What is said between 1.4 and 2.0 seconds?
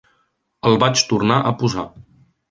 posar.